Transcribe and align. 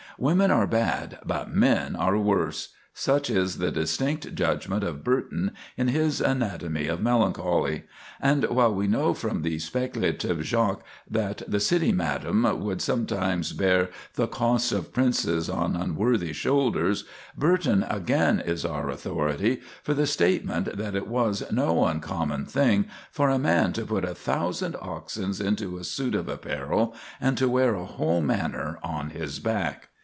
"Women 0.17 0.51
are 0.51 0.67
bad, 0.67 1.17
but 1.25 1.49
men 1.49 1.95
are 1.95 2.15
worse,"—such 2.15 3.31
is 3.31 3.57
the 3.57 3.71
distinct 3.71 4.35
judgment 4.35 4.83
of 4.83 5.03
Burton, 5.03 5.49
in 5.77 5.87
his 5.87 6.21
"Anatomy 6.21 6.85
of 6.85 7.01
Melancholy"; 7.01 7.85
and 8.21 8.43
while 8.43 8.71
we 8.71 8.85
know 8.85 9.15
from 9.15 9.41
the 9.41 9.57
speculative 9.57 10.41
Jaques 10.43 10.83
that 11.09 11.41
"the 11.47 11.59
city 11.61 11.91
madam," 11.91 12.43
would 12.63 12.83
sometimes 12.83 13.51
bear 13.53 13.89
"the 14.13 14.27
cost 14.27 14.71
of 14.71 14.93
princes 14.93 15.49
on 15.49 15.75
unworthy 15.75 16.33
shoulders," 16.33 17.03
Burton 17.35 17.83
again 17.89 18.39
is 18.39 18.63
our 18.63 18.89
authority 18.91 19.61
for 19.81 19.95
the 19.95 20.05
statement 20.05 20.77
that 20.77 20.93
it 20.93 21.07
was 21.07 21.49
no 21.51 21.85
uncommon 21.85 22.45
thing 22.45 22.85
for 23.11 23.31
a 23.31 23.39
man 23.39 23.73
to 23.73 23.87
put 23.87 24.03
a 24.05 24.13
thousand 24.13 24.75
oxen 24.81 25.33
into 25.43 25.77
a 25.79 25.83
suit 25.83 26.13
of 26.13 26.27
apparel, 26.29 26.93
and 27.19 27.39
to 27.39 27.49
wear 27.49 27.73
a 27.73 27.85
whole 27.85 28.21
manor 28.21 28.77
on 28.83 29.09
his 29.09 29.39
back. 29.39 29.87